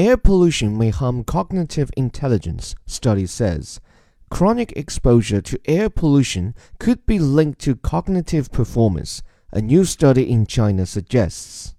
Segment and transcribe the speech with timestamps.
[0.00, 3.80] Air pollution may harm cognitive intelligence, study says.
[4.30, 10.46] Chronic exposure to air pollution could be linked to cognitive performance, a new study in
[10.46, 11.74] China suggests.